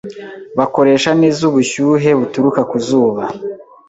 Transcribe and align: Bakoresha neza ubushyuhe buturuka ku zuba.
Bakoresha 0.57 1.09
neza 1.21 1.41
ubushyuhe 1.49 2.09
buturuka 2.19 2.61
ku 2.69 2.77
zuba. 2.87 3.23